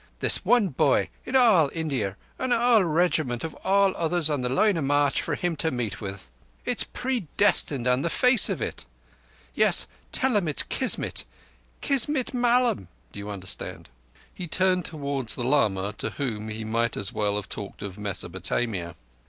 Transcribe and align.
This 0.17 0.43
one 0.43 0.69
boy 0.69 1.09
in 1.27 1.35
all 1.35 1.69
India, 1.73 2.17
and 2.39 2.51
our 2.51 2.83
Regiment 2.85 3.43
of 3.43 3.53
all 3.63 3.93
others 3.95 4.31
on 4.31 4.41
the 4.41 4.49
line 4.49 4.75
o' 4.75 4.81
march 4.81 5.21
for 5.21 5.35
him 5.35 5.55
to 5.57 5.69
meet 5.69 6.01
with! 6.01 6.31
It's 6.65 6.83
predestined 6.85 7.85
on 7.85 8.01
the 8.01 8.09
face 8.09 8.49
of 8.49 8.63
it. 8.63 8.87
Yes, 9.53 9.85
tell 10.11 10.35
him 10.35 10.47
it's 10.47 10.63
Kismet. 10.63 11.23
Kismet, 11.81 12.33
mallum? 12.33 12.87
(Do 13.11 13.19
you 13.19 13.29
understand?)" 13.29 13.89
He 14.33 14.47
turned 14.47 14.85
towards 14.85 15.35
the 15.35 15.43
lama, 15.43 15.93
to 15.99 16.09
whom 16.09 16.49
he 16.49 16.63
might 16.63 16.97
as 16.97 17.13
well 17.13 17.35
have 17.35 17.47
talked 17.47 17.83
of 17.83 17.99
Mesopotamia. 17.99 18.95